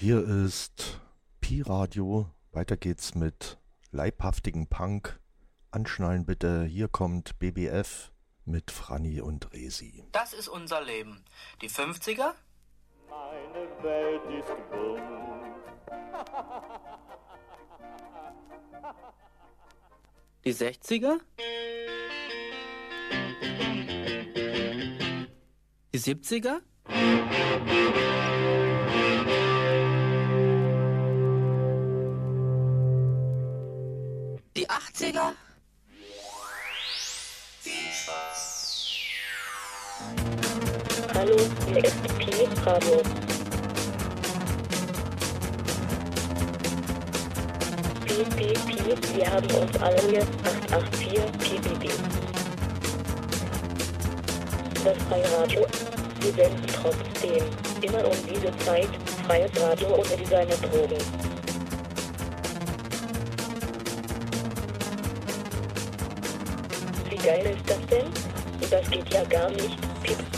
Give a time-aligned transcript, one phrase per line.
[0.00, 1.00] Hier ist
[1.40, 2.30] Pi Radio.
[2.52, 3.58] Weiter geht's mit
[3.90, 5.18] leibhaftigen Punk.
[5.72, 6.62] Anschnallen bitte.
[6.66, 8.12] Hier kommt BBF
[8.44, 10.04] mit Franny und Resi.
[10.12, 11.24] Das ist unser Leben.
[11.62, 12.34] Die 50er?
[13.10, 15.02] Meine Welt ist bunt.
[20.44, 21.18] Die 60er?
[25.92, 26.60] Die 70er?
[34.98, 35.32] Die 80er?
[41.14, 42.02] Hallo, hier ist.
[48.06, 50.22] Pi, Pi, Pi, wir haben uns alle hier
[50.72, 51.90] 884 PBB.
[54.84, 55.66] Das freie Radio,
[56.20, 57.44] wir senden trotzdem
[57.82, 58.88] immer um diese Zeit
[59.26, 60.98] freies Radio ohne Designer-Drogen.
[60.98, 61.37] Wie
[67.28, 68.06] geil ist das denn?
[68.70, 69.76] Das geht ja gar nicht.
[70.02, 70.37] Pip.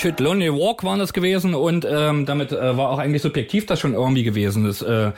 [0.00, 3.80] Shit Lonely Walk waren das gewesen und ähm, damit äh, war auch eigentlich subjektiv das
[3.80, 4.64] schon irgendwie gewesen.
[4.64, 5.12] Das äh,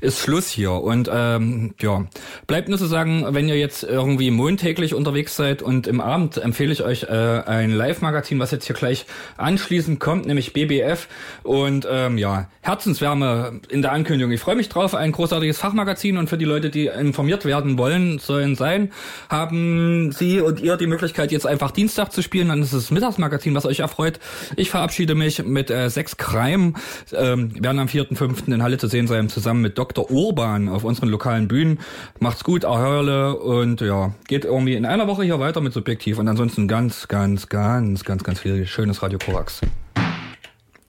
[0.00, 2.06] ist Schluss hier und ähm, ja,
[2.46, 6.72] bleibt nur zu sagen, wenn ihr jetzt irgendwie montäglich unterwegs seid und im Abend empfehle
[6.72, 7.06] ich euch äh,
[7.46, 11.08] ein Live-Magazin, was jetzt hier gleich anschließend kommt, nämlich BBF
[11.42, 14.32] und ähm, ja, Herzenswärme in der Ankündigung.
[14.32, 18.18] Ich freue mich drauf, ein großartiges Fachmagazin und für die Leute, die informiert werden wollen,
[18.18, 18.92] sollen sein,
[19.28, 23.54] haben Sie und ihr die Möglichkeit jetzt einfach Dienstag zu spielen, dann ist es Mittagsmagazin,
[23.54, 24.20] was euch erfreut.
[24.56, 26.74] Ich verabschiede mich mit äh, sechs Crime,
[27.12, 28.52] ähm, werden am 4.5.
[28.52, 29.87] in Halle zu sehen sein, zusammen mit Dr.
[29.96, 31.78] Urban auf unseren lokalen Bühnen.
[32.20, 36.28] Macht's gut, Ahörle und ja, geht irgendwie in einer Woche hier weiter mit Subjektiv und
[36.28, 39.60] ansonsten ganz, ganz, ganz, ganz, ganz viel schönes Radio Korax.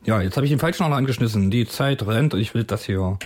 [0.05, 1.51] Ja, jetzt habe ich den falschen noch angeschnissen.
[1.51, 3.17] Die Zeit rennt und ich will das hier.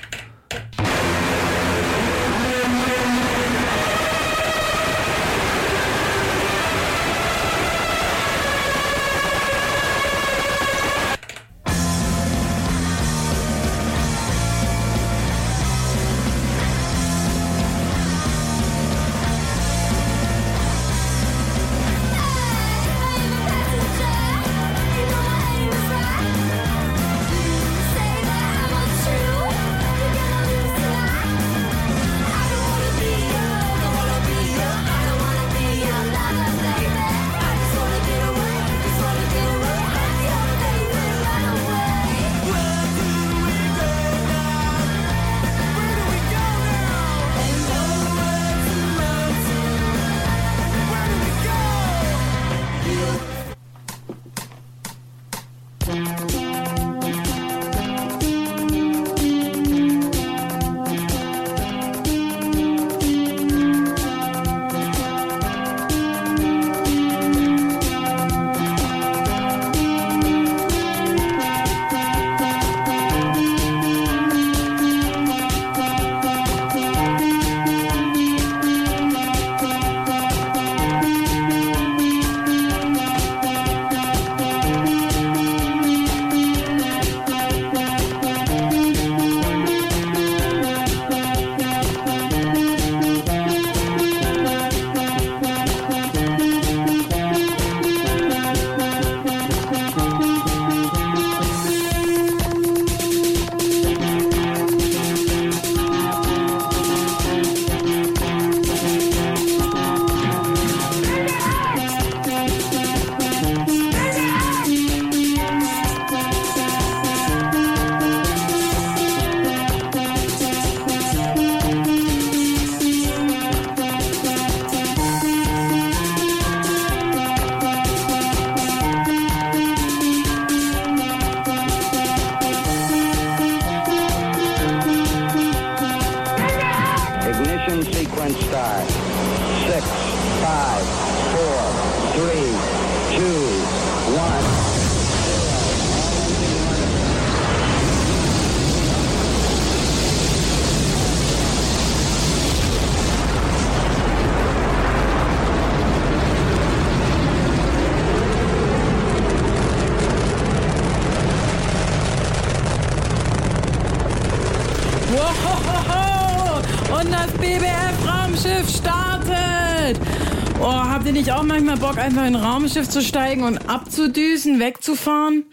[171.64, 175.46] Manchmal Bock, einfach in ein Raumschiff zu steigen und abzudüsen, wegzufahren?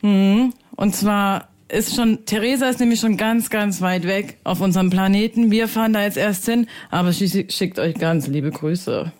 [0.00, 0.52] Hm.
[0.76, 5.50] Und zwar ist schon, Theresa ist nämlich schon ganz, ganz weit weg auf unserem Planeten.
[5.50, 9.12] Wir fahren da jetzt erst hin, aber sie schickt euch ganz liebe Grüße.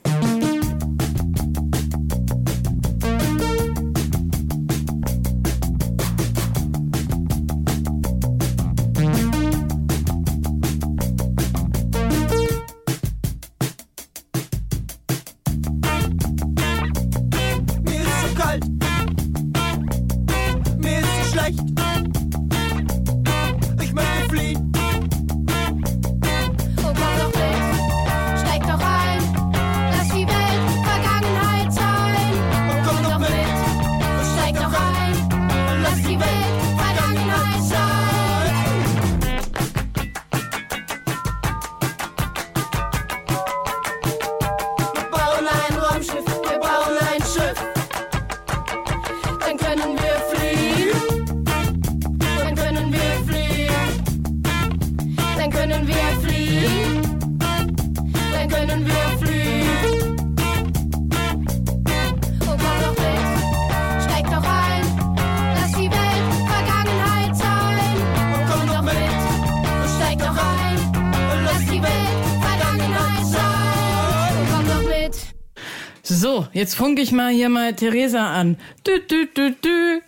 [76.36, 78.58] So, jetzt funke ich mal hier mal Theresa an.
[78.86, 80.02] Dü, dü, dü, dü.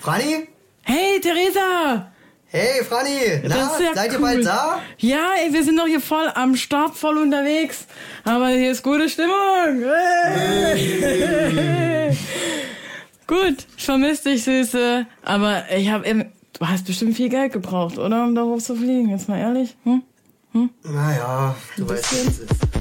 [0.00, 0.48] Franny?
[0.82, 2.10] Hey, Theresa!
[2.46, 3.42] Hey, Franny!
[3.44, 4.22] Na, ja seid ihr cool.
[4.22, 4.80] bald da?
[4.98, 7.86] Ja, ey, wir sind doch hier voll am Start, voll unterwegs.
[8.24, 9.84] Aber hier ist gute Stimmung.
[10.74, 12.10] Hey.
[13.28, 15.06] Gut, ich vermisse dich, Süße.
[15.22, 18.24] Aber ich habe eben, du hast bestimmt viel Geld gebraucht, oder?
[18.24, 19.76] Um darauf zu fliegen, jetzt mal ehrlich.
[19.84, 20.02] Hm?
[20.82, 22.75] Naja, du weißt, wie es ist.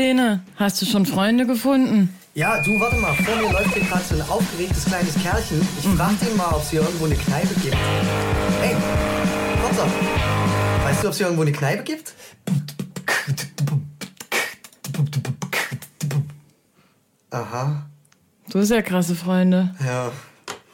[0.00, 2.14] Kleine, hast du schon Freunde gefunden?
[2.34, 3.14] Ja, du, warte mal.
[3.14, 5.66] Vor mir läuft hier gerade so ein aufgeregtes kleines Kerlchen.
[5.78, 7.74] Ich frag den mal, ob es hier irgendwo eine Kneipe gibt.
[8.60, 8.76] Hey,
[9.62, 9.86] Kotzer.
[10.84, 12.12] Weißt du, ob es hier irgendwo eine Kneipe gibt?
[17.30, 17.86] Aha,
[18.50, 19.74] Du hast ja krasse Freunde.
[19.82, 20.12] ja.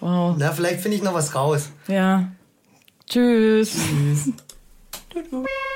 [0.00, 0.34] Wow.
[0.36, 1.70] Na, vielleicht finde ich noch was raus.
[1.86, 2.32] Ja.
[3.08, 3.76] Tschüss.
[5.14, 5.46] I'm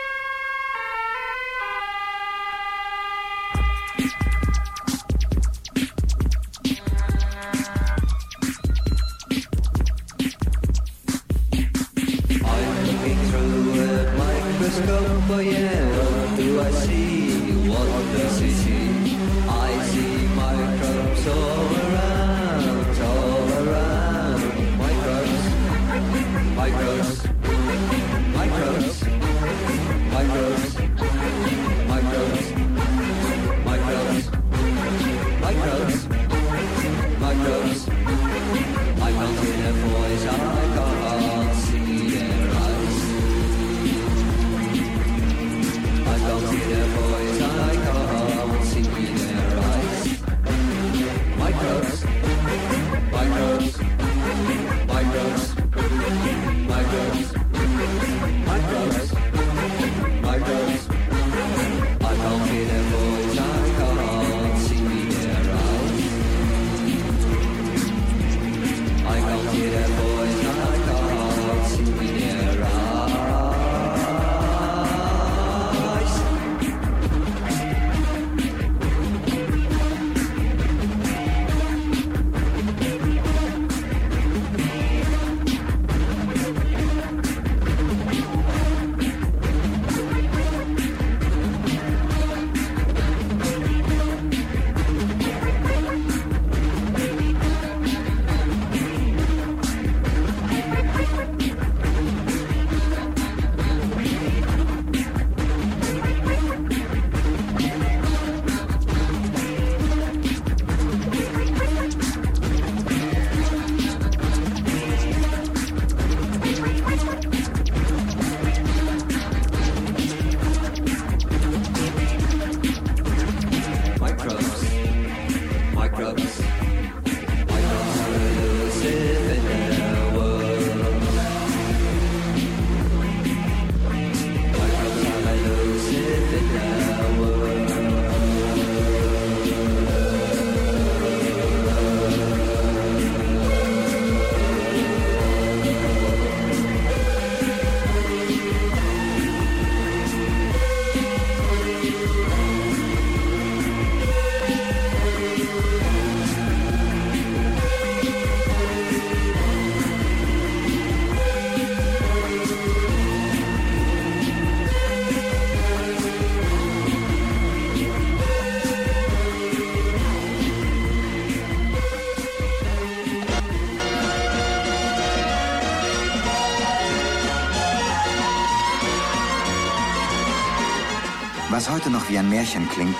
[181.86, 182.96] heute noch wie ein Märchen klingt,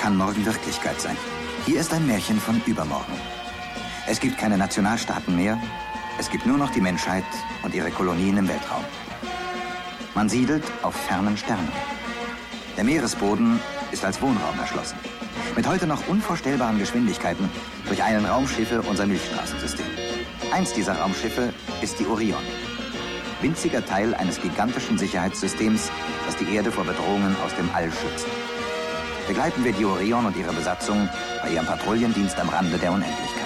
[0.00, 1.18] kann morgen Wirklichkeit sein.
[1.66, 3.12] Hier ist ein Märchen von übermorgen.
[4.06, 5.60] Es gibt keine Nationalstaaten mehr.
[6.18, 7.24] Es gibt nur noch die Menschheit
[7.62, 8.84] und ihre Kolonien im Weltraum.
[10.14, 11.70] Man siedelt auf fernen Sternen.
[12.78, 14.96] Der Meeresboden ist als Wohnraum erschlossen.
[15.54, 17.50] Mit heute noch unvorstellbaren Geschwindigkeiten
[17.86, 19.86] durcheilen Raumschiffe unser Milchstraßensystem.
[20.52, 22.42] Eins dieser Raumschiffe ist die Orion.
[23.42, 25.90] Winziger Teil eines gigantischen Sicherheitssystems,
[26.44, 28.26] die Erde vor Bedrohungen aus dem All schützt.
[29.26, 31.08] Begleiten wir die Orion und ihre Besatzung
[31.42, 33.42] bei ihrem Patrouillendienst am Rande der Unendlichkeit.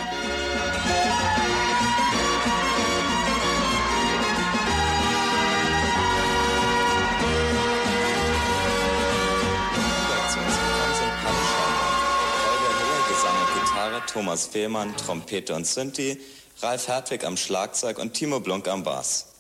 [14.07, 16.19] Thomas Fehlmann, Trompete und Synthi,
[16.63, 19.36] Ralf Hertwig am Schlagzeug und Timo Blunk am Bass.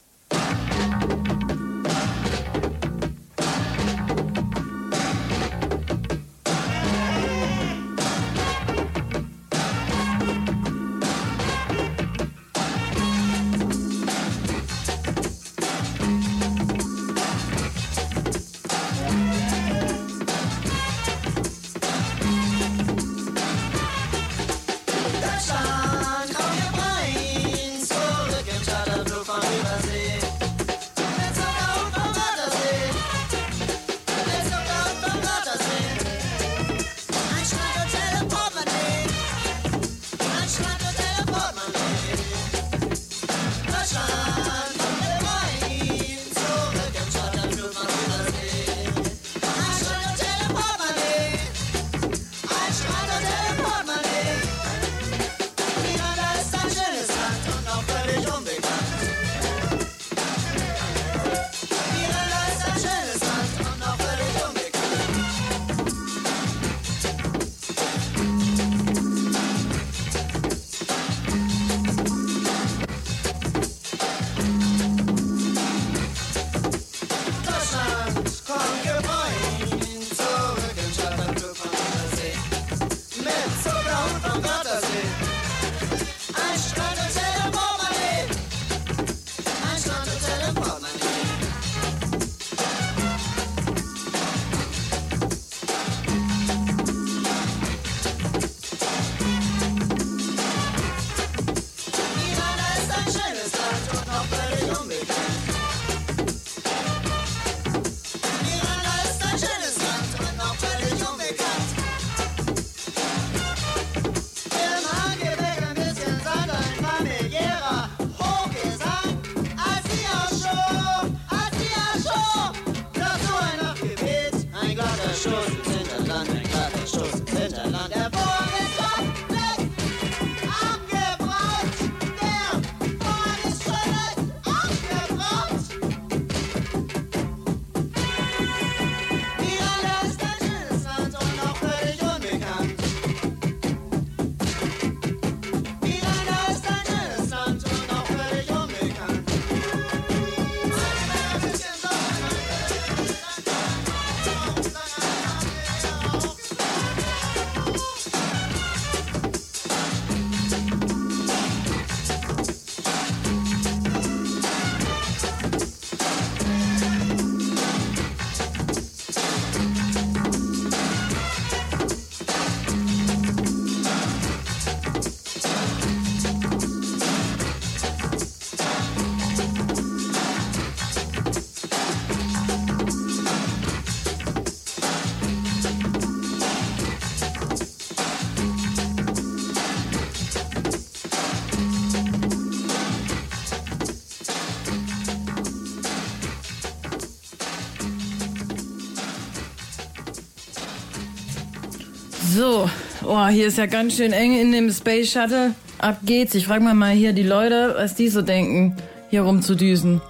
[202.36, 202.68] So,
[203.02, 205.54] oh, hier ist ja ganz schön eng in dem Space Shuttle.
[205.78, 206.34] Ab geht's.
[206.34, 208.76] Ich frage mal mal hier die Leute, was die so denken,
[209.08, 210.02] hier rumzudüsen.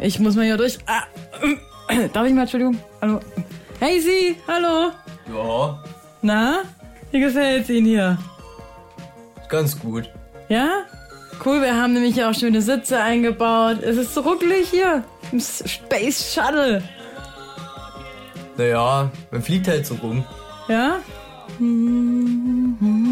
[0.00, 0.78] Ich muss mal hier durch.
[0.86, 1.04] Ah,
[2.12, 2.76] darf ich mal, Entschuldigung?
[3.00, 3.20] Hallo.
[3.78, 4.90] Hey Sie, hallo.
[5.32, 5.84] Ja,
[6.22, 6.62] Na,
[7.12, 8.18] wie gefällt's Ihnen hier?
[9.48, 10.10] ganz gut.
[10.48, 10.82] Ja?
[11.44, 13.84] Cool, wir haben nämlich hier auch schöne Sitze eingebaut.
[13.84, 16.82] Es ist so ruckelig hier im Space Shuttle.
[18.56, 20.24] Naja, man fliegt halt so rum.
[20.68, 20.98] Ja?
[21.60, 23.02] Mm-hmm.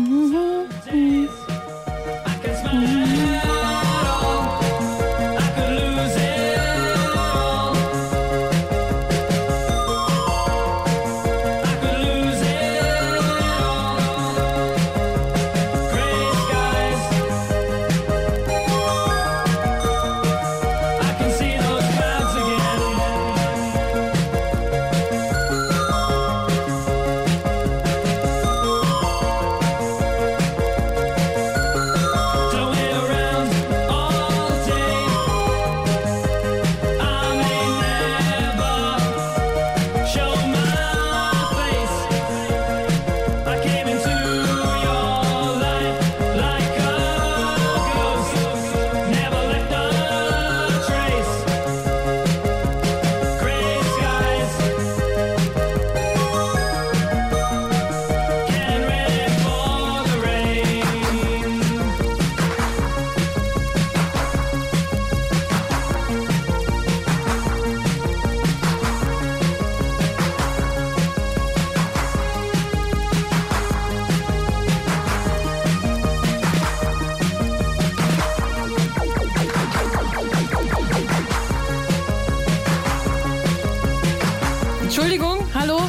[84.91, 85.83] Entschuldigung, hallo?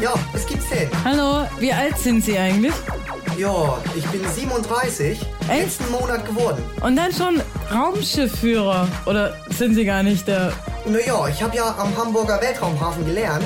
[0.00, 0.88] Ja, es gibt's denn.
[1.04, 2.72] Hallo, wie alt sind Sie eigentlich?
[3.36, 6.62] Ja, ich bin 37, letzten Monat geworden.
[6.80, 8.88] Und dann schon Raumschiffführer.
[9.04, 10.54] Oder sind Sie gar nicht der...
[10.86, 13.44] Naja, ich habe ja am Hamburger Weltraumhafen gelernt.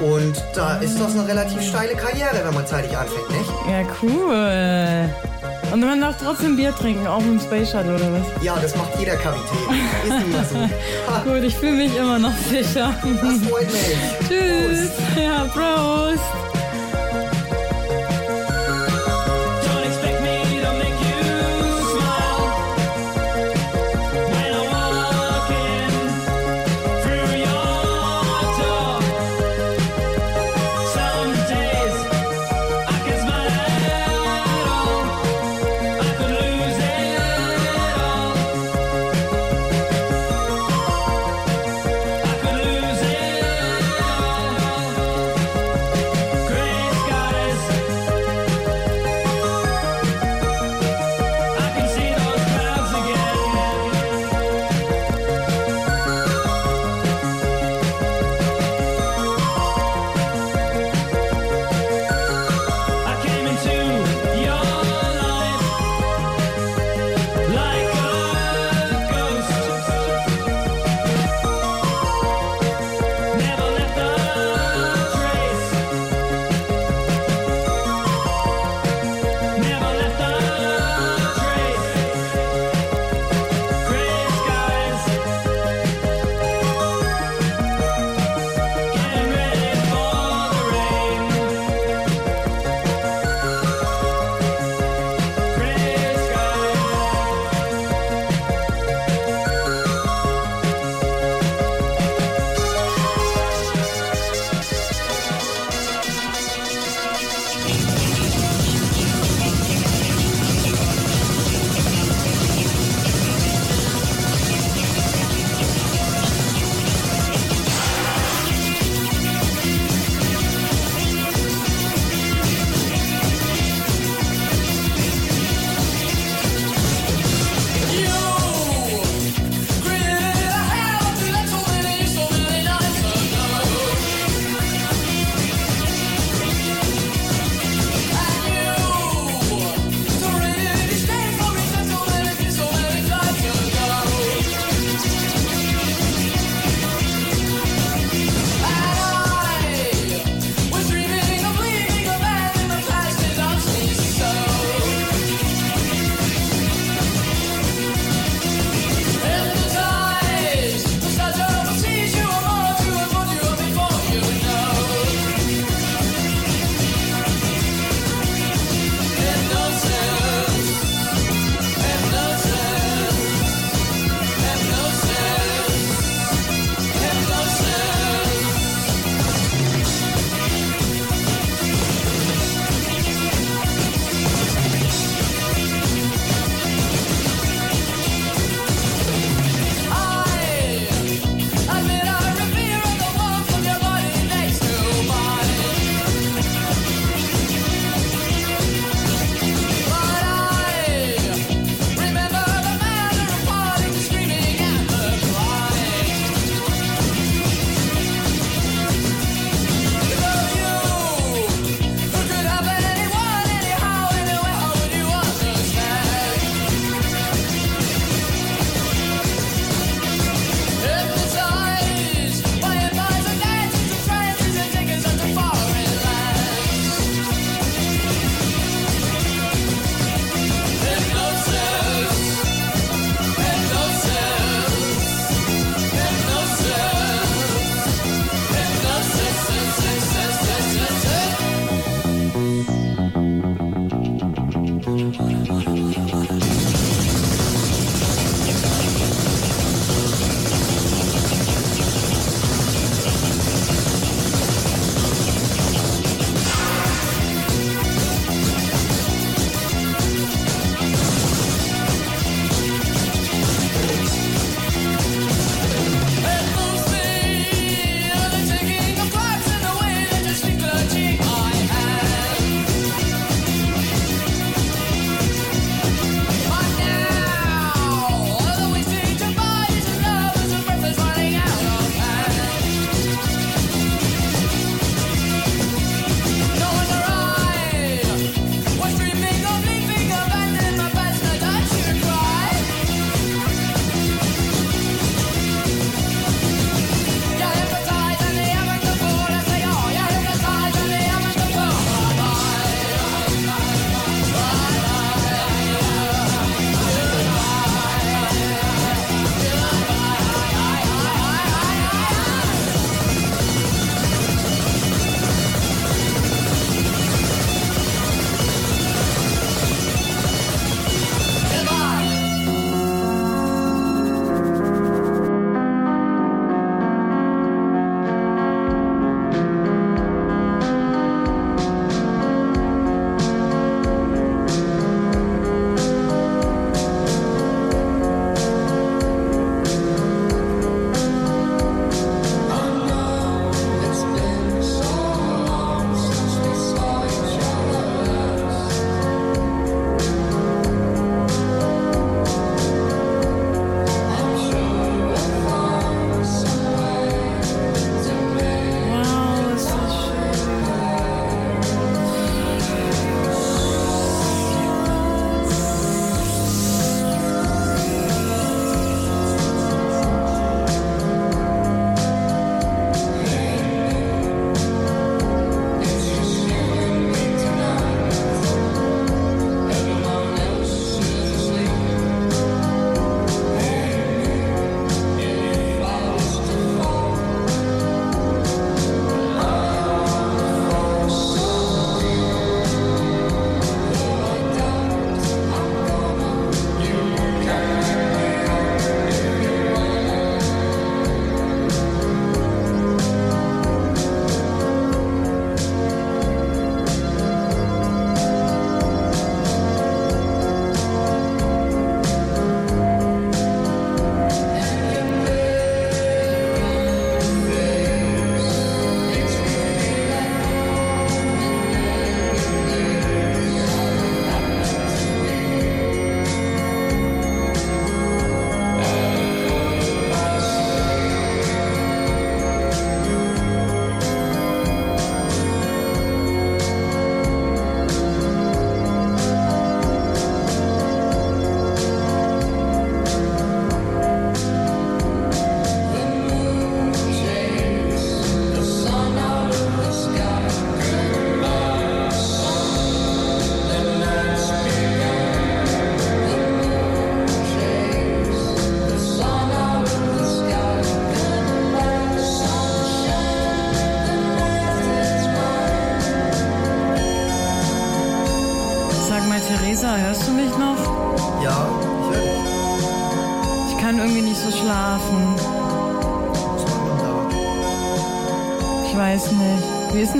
[0.00, 3.50] Und da ist das eine relativ steile Karriere, wenn man zeitig anfängt, nicht?
[3.68, 5.27] Ja, cool.
[5.72, 8.42] Und man darf trotzdem Bier trinken, auch im Space Shuttle oder was?
[8.42, 9.58] Ja, das macht jeder Kapitän.
[10.04, 10.70] Ist mal
[11.24, 11.30] so.
[11.30, 12.94] Gut, ich fühle mich immer noch sicher.
[13.02, 13.96] Das freut mich.
[14.28, 14.90] Tschüss.
[15.16, 16.47] Ja, Prost.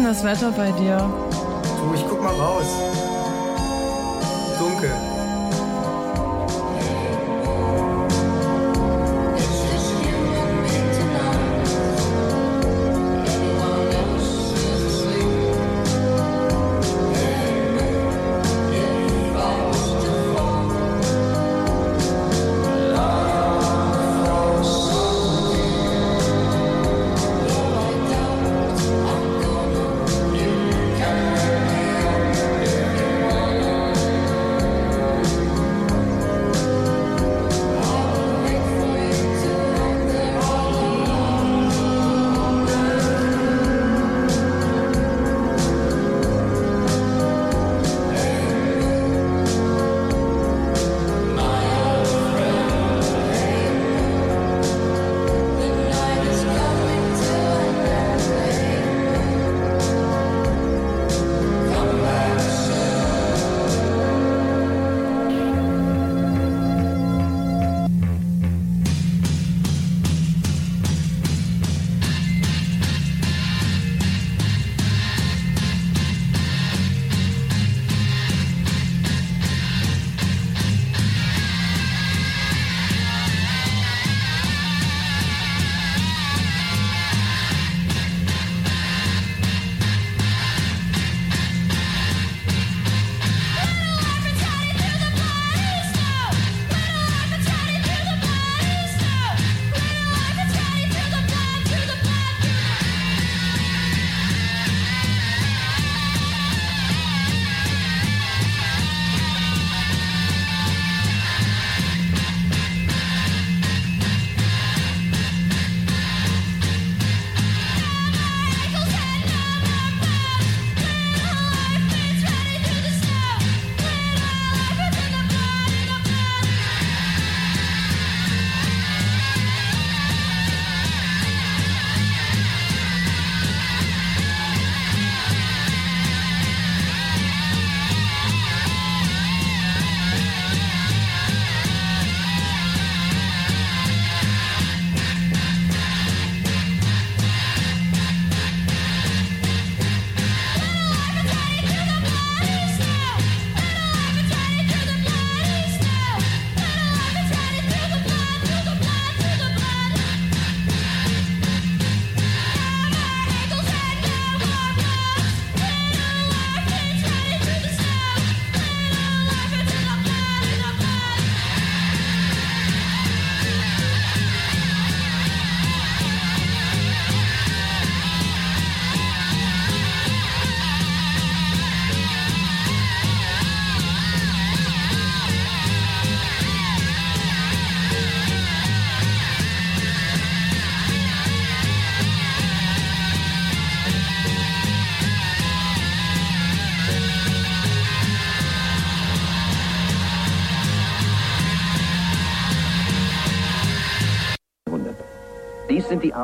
[0.09, 0.97] Denn das Wetter bei dir?
[0.97, 2.98] Du, ich guck mal raus.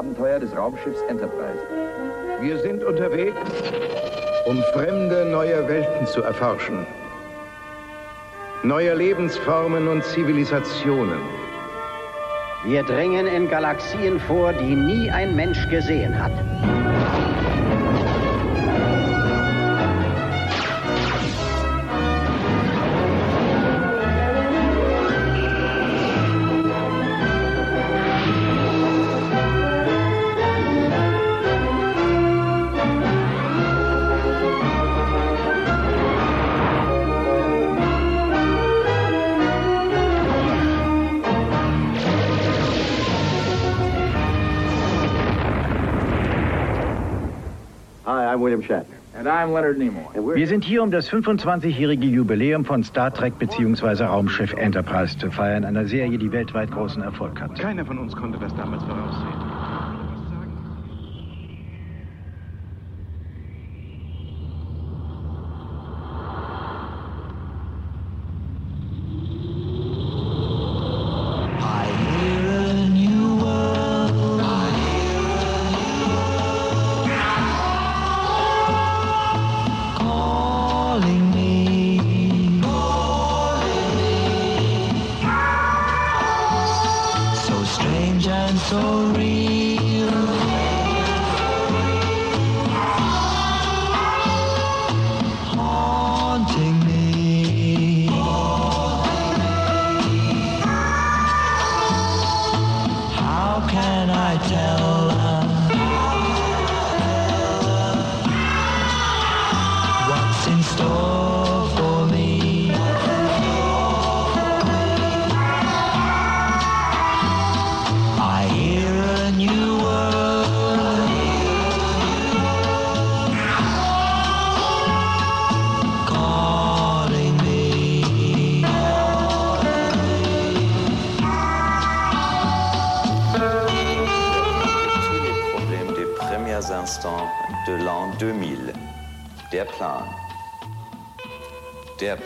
[0.05, 1.63] Abenteuer des Raumschiffs Enterprise.
[2.39, 3.41] Wir sind unterwegs,
[4.45, 6.87] um fremde neue Welten zu erforschen.
[8.65, 11.21] Neue Lebensformen und Zivilisationen.
[12.67, 16.33] Wir dringen in Galaxien vor, die nie ein Mensch gesehen hat.
[49.25, 54.05] Wir sind hier, um das 25-jährige Jubiläum von Star Trek bzw.
[54.05, 57.59] Raumschiff Enterprise zu feiern, einer Serie, die weltweit großen Erfolg hat.
[57.59, 59.44] Keiner von uns konnte das damals voraussehen.
[88.75, 89.44] Sorry.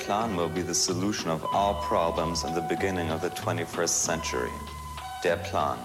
[0.09, 4.51] plan will be the solution of all problems in the beginning of the 21st century.
[5.23, 5.77] Der Plan.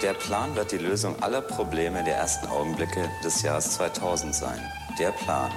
[0.00, 4.58] Der Plan wird die Lösung aller Probleme der ersten Augenblicke des Jahres 2000 sein.
[4.98, 5.50] Der Plan.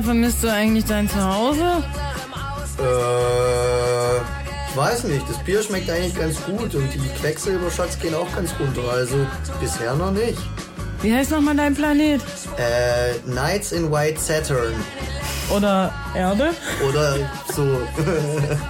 [0.00, 1.82] sehr vermisst du eigentlich dein Zuhause?
[2.78, 4.16] Äh,
[4.70, 5.28] ich weiß nicht.
[5.28, 8.90] Das Bier schmeckt eigentlich ganz gut und die Quecksilberschatz gehen auch ganz runter.
[8.92, 9.26] Also
[9.60, 10.38] bisher noch nicht.
[11.02, 12.20] Wie heißt nochmal dein Planet?
[12.56, 14.74] Äh, Nights in White Saturn.
[15.54, 16.50] Oder Erde?
[16.88, 17.16] Oder
[17.54, 17.62] so.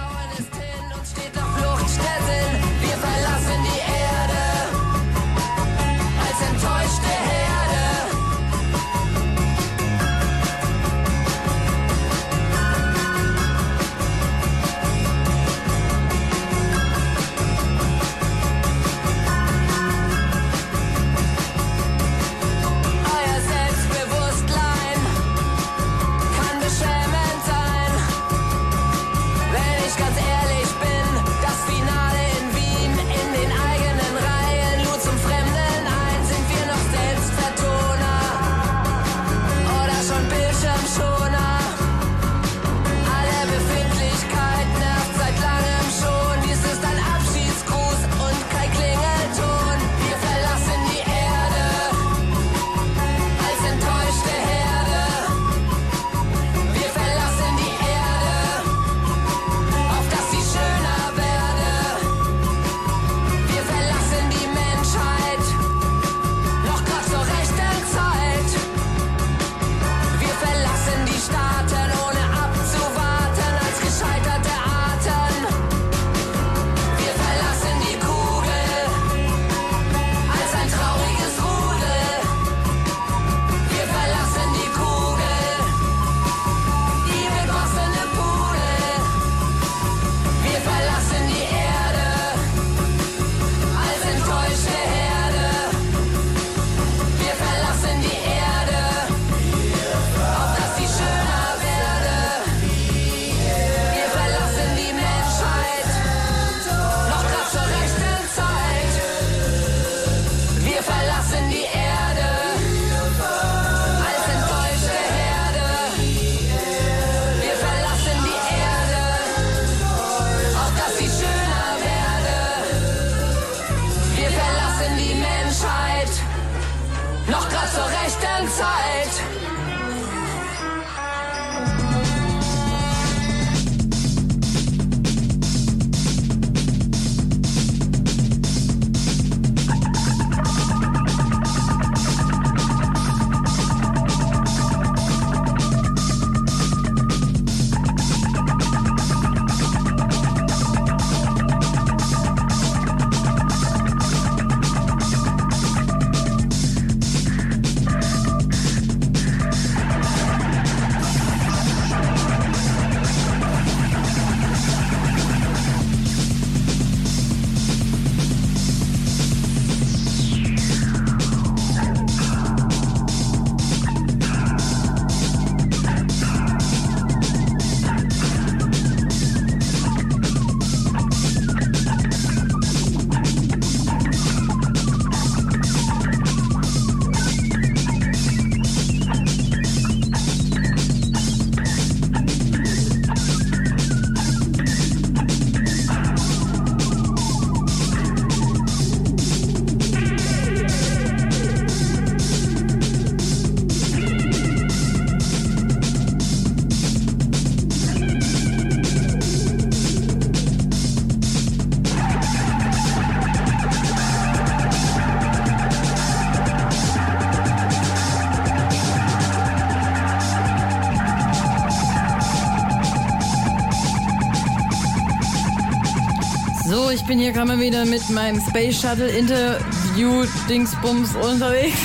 [227.11, 231.75] bin hier gerade mal wieder mit meinem Space Shuttle Interview Dingsbums unterwegs.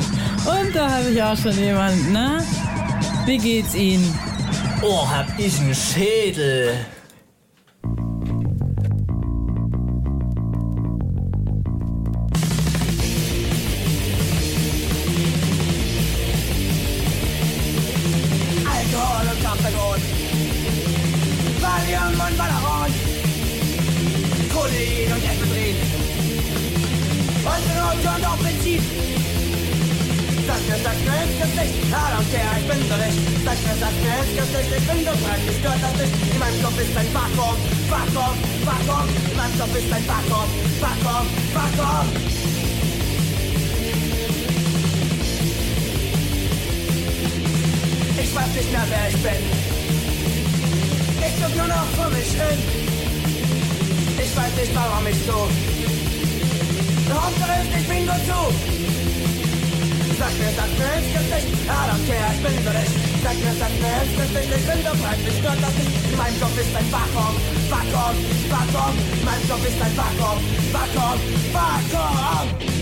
[0.44, 2.44] Und da habe ich auch schon jemanden, na?
[3.24, 4.06] Wie geht's Ihnen?
[4.82, 6.74] Oh, hab ich einen Schädel.
[48.56, 49.42] Nicht mehr, wer ich bin.
[51.26, 52.58] Ich guck nur noch vor mich hin.
[54.24, 55.38] Ich weiß nicht, warum ich so.
[57.12, 58.40] Hauptsache ich bin gut zu.
[60.18, 62.94] Sag mir, sag mir ins Gesicht, I don't care, ich bin so nicht.
[63.22, 65.92] Sag mir, sag mir ins Gesicht, ich bin so breit, mich stört das nicht.
[66.10, 67.36] In meinem Kopf ist ein Vakuum,
[67.68, 68.16] Vakuum,
[68.48, 68.94] Vakuum.
[69.12, 70.38] In meinem Kopf ist ein Vakuum,
[70.72, 71.18] Vakuum,
[71.52, 72.75] Vakuum.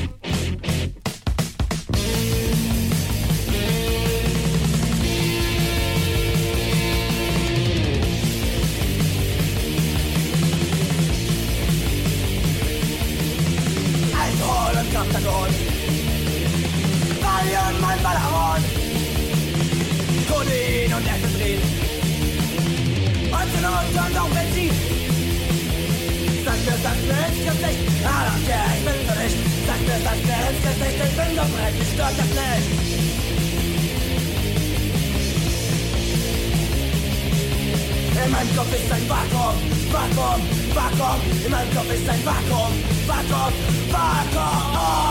[38.24, 39.54] In meinem Kopf ist ein Vakuum,
[39.92, 40.40] Vakuum,
[40.74, 41.20] Vakuum.
[41.44, 42.72] In meinem Kopf ist ein Vakuum,
[43.06, 43.52] Vakuum,
[43.90, 45.04] Vakuum.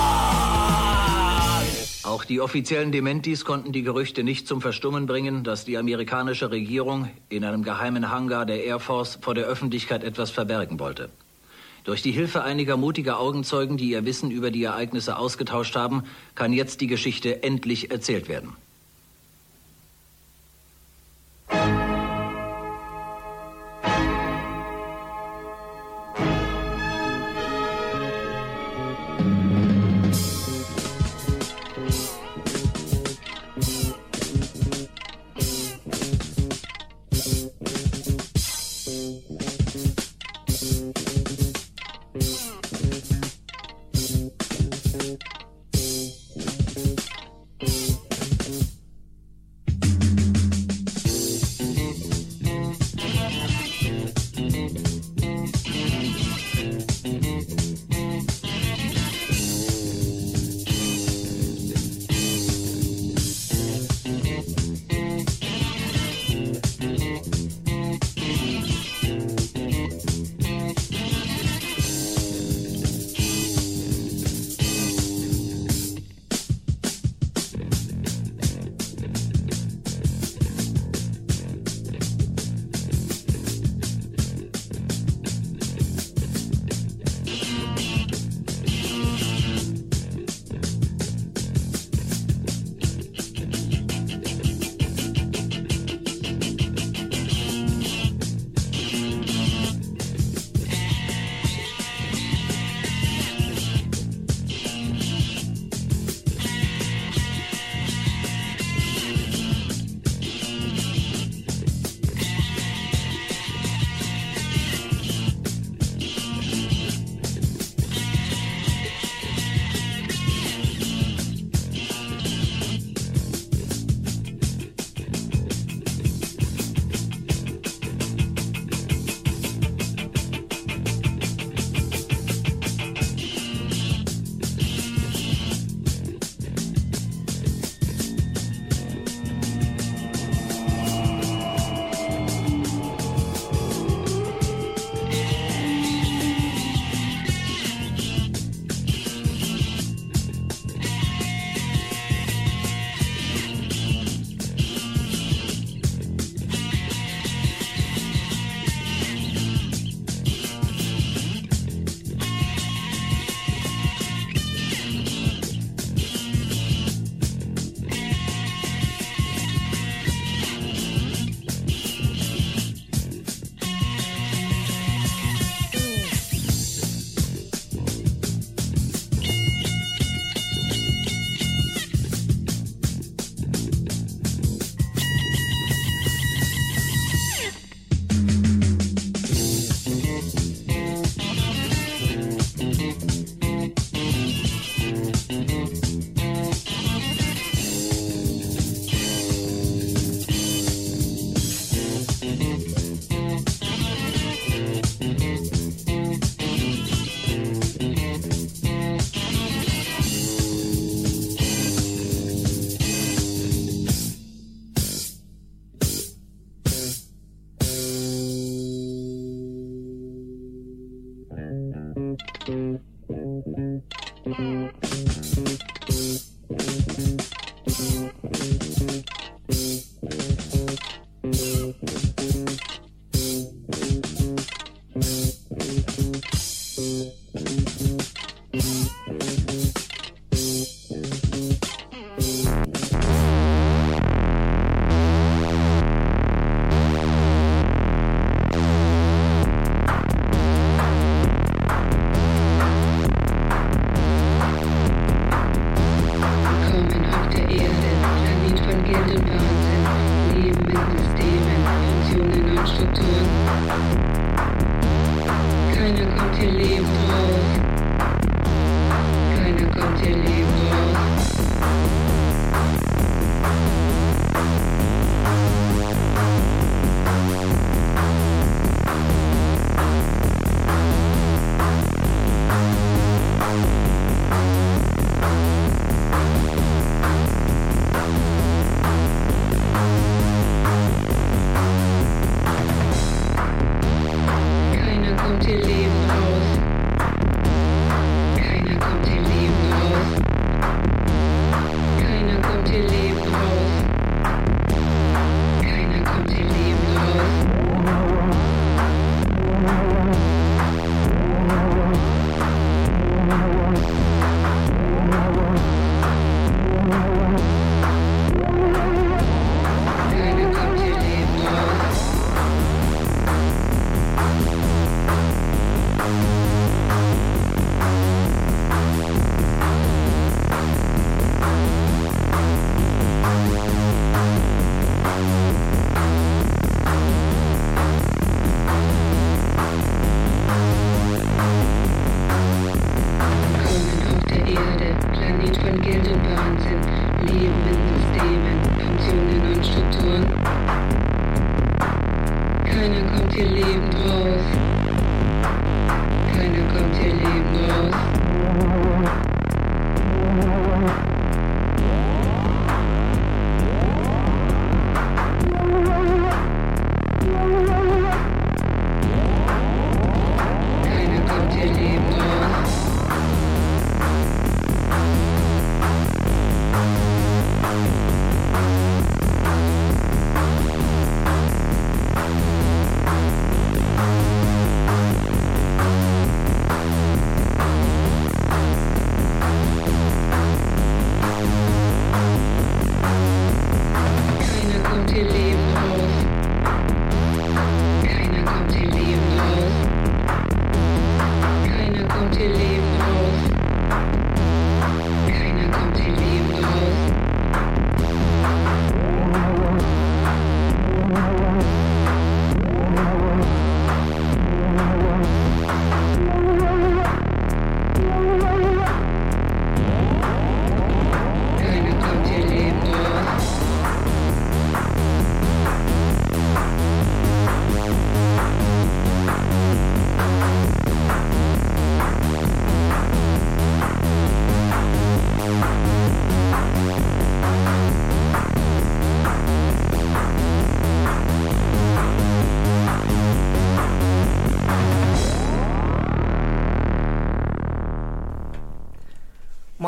[2.04, 7.10] Auch die offiziellen Dementis konnten die Gerüchte nicht zum Verstummen bringen, dass die amerikanische Regierung
[7.30, 11.10] in einem geheimen Hangar der Air Force vor der Öffentlichkeit etwas verbergen wollte.
[11.84, 16.04] Durch die Hilfe einiger mutiger Augenzeugen, die ihr Wissen über die Ereignisse ausgetauscht haben,
[16.34, 18.56] kann jetzt die Geschichte endlich erzählt werden.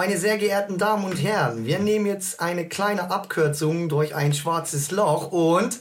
[0.06, 4.92] Meine sehr geehrten Damen und Herren, wir nehmen jetzt eine kleine Abkürzung durch ein schwarzes
[4.92, 5.80] Loch und.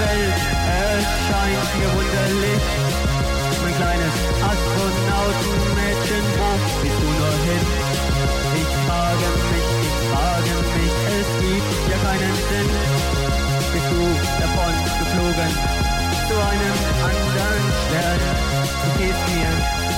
[0.00, 2.64] Welt erscheint mir wunderlich.
[3.62, 6.50] Mein kleines Astronautenmädchen, wo
[6.82, 7.64] bist du nur hin?
[8.58, 12.70] Ich frage mich, ich frage mich, es gibt ja keinen Sinn.
[13.72, 14.02] Bist du
[14.42, 15.52] davon geflogen
[16.26, 18.22] zu einem anderen Stern?
[18.82, 19.52] Du fehlst mir,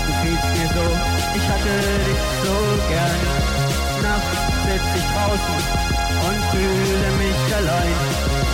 [0.07, 0.87] du fehlst mir so,
[1.39, 1.75] ich hatte
[2.05, 2.57] dich so
[2.93, 3.21] gern.
[4.05, 5.59] Nachts sitz ich draußen
[6.27, 8.46] und fühle mich allein.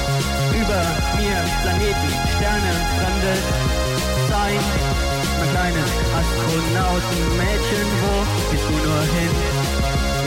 [0.73, 3.35] Über mir Planeten, Sterne, fremde
[4.29, 4.67] Zeit.
[5.39, 8.15] Mein kleines Astronautenmädchen, wo
[8.51, 9.35] gehst du nur hin?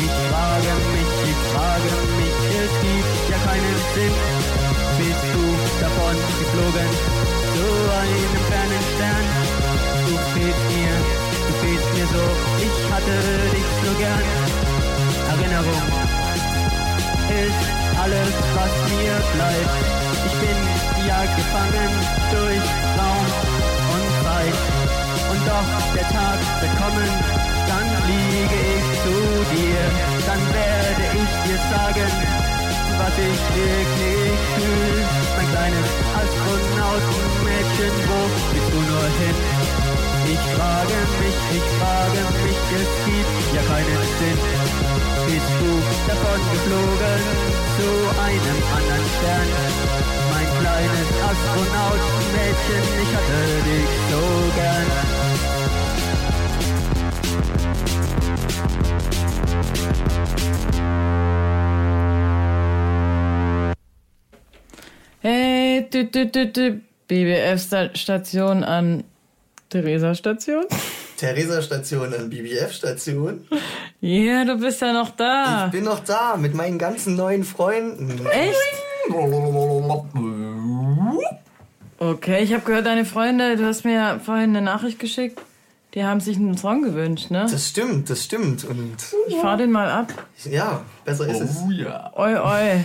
[0.05, 4.15] Ich frage mich, ich frage mich, es gibt ja keinen Sinn.
[4.99, 5.43] Bist du
[5.81, 6.91] davon geflogen
[7.55, 7.67] zu
[8.01, 9.27] einem fernen Stern?
[10.05, 10.95] Du fehlst mir,
[11.47, 12.23] du fehlst mir so,
[12.67, 13.15] ich hatte
[13.55, 14.25] dich so gern.
[15.31, 15.85] Erinnerung
[17.29, 20.04] ist alles, was mir bleibt.
[20.25, 20.57] Ich bin
[21.07, 21.91] ja gefangen
[22.31, 22.65] durch
[22.97, 23.27] Raum
[23.95, 24.57] und Zeit.
[25.31, 27.11] Und doch der Tag wird kommen,
[27.69, 29.15] dann fliege ich zu
[29.53, 29.81] dir.
[30.25, 32.11] Dann werde ich dir sagen,
[32.97, 34.99] was ich wirklich fühl.
[35.37, 38.19] Mein kleines Astronautenmädchen, wo
[38.53, 39.37] bist du nur hin?
[40.25, 44.74] Ich frage mich, ich frage mich, es gibt ja keinen Sinn.
[45.25, 45.71] Bist du
[46.07, 47.21] davon geflogen
[47.77, 47.89] zu
[48.21, 49.49] einem anderen Stern?
[50.31, 54.23] Mein kleines Astronautenmädchen, ich hatte dich so
[54.55, 54.87] gern.
[65.21, 66.81] Hey, tü, tü, tü, tü.
[67.09, 69.03] BBF-Station an
[69.69, 70.67] Theresa-Station?
[71.17, 73.47] Theresa-Station an BBF-Station.
[74.01, 75.65] Ja, du bist ja noch da.
[75.67, 78.09] Ich bin noch da mit meinen ganzen neuen Freunden.
[78.27, 78.55] Echt?
[81.97, 85.39] Okay, ich habe gehört, deine Freunde, du hast mir ja vorhin eine Nachricht geschickt.
[85.93, 87.47] Die haben sich einen Song gewünscht, ne?
[87.49, 88.65] Das stimmt, das stimmt.
[88.65, 88.95] Und
[89.29, 90.11] Ich fahr den mal ab.
[90.43, 91.57] ja, besser ist es.
[91.65, 92.11] Oh ja.
[92.15, 92.83] Oi, oi.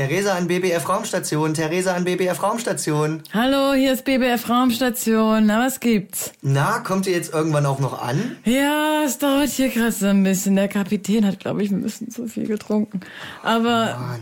[0.00, 3.22] Theresa an BBF Raumstation, Theresa an BBF Raumstation.
[3.34, 5.44] Hallo, hier ist BBF Raumstation.
[5.44, 6.32] Na, was gibt's?
[6.40, 8.38] Na, kommt ihr jetzt irgendwann auch noch an?
[8.46, 10.56] Ja, es dauert hier gerade so ein bisschen.
[10.56, 13.00] Der Kapitän hat, glaube ich, ein bisschen zu viel getrunken.
[13.42, 14.18] Aber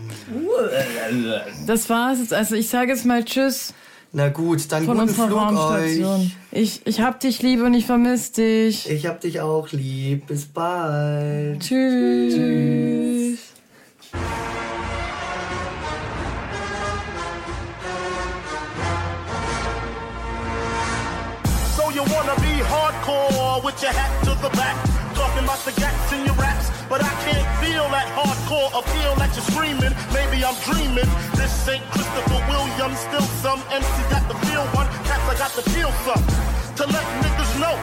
[1.65, 2.33] das war's jetzt.
[2.33, 3.73] Also ich sage jetzt mal Tschüss.
[4.11, 6.19] Na gut, dann von guten unserer Flug Raumstation.
[6.19, 6.35] euch.
[6.51, 8.89] Ich, ich hab dich lieb und ich vermiss dich.
[8.89, 10.27] Ich hab dich auch lieb.
[10.27, 11.61] Bis bald.
[11.61, 12.33] Tschüss.
[12.33, 13.39] Tschüss.
[23.81, 24.75] Your hat to the back,
[25.15, 29.31] talking about the gats in your raps, but I can't feel that hardcore appeal that
[29.31, 29.95] you're screaming.
[30.11, 31.07] Maybe I'm dreaming.
[31.39, 35.63] This ain't Christopher Williams, still some MC got the feel one, cats I got the
[35.71, 36.19] feel some.
[36.75, 37.75] To let niggas know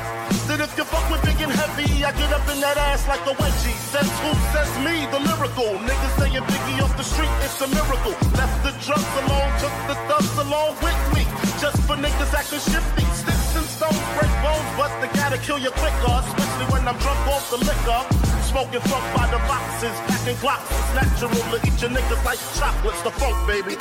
[0.52, 3.24] that if you fuck with big and heavy, I get up in that ass like
[3.24, 3.76] a wedgie.
[3.88, 4.30] Says who?
[4.52, 5.80] Says me, the lyrical.
[5.80, 8.12] Niggas saying Biggie off the street, it's a miracle.
[8.36, 11.24] Left the drugs alone, took the thugs along with me.
[11.56, 13.04] Just for niggas acting shifty.
[13.16, 16.12] Sticks Systems don't break bones, but they gotta kill you quicker.
[16.12, 18.04] Especially when I'm drunk off the liquor.
[18.44, 20.68] Smoking funk by the boxes, packing blocks.
[20.70, 23.02] It's natural to eat your niggas like chocolates.
[23.02, 23.76] The funk, baby.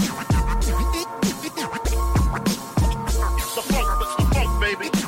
[3.55, 5.04] The funk, it's the funk, baby.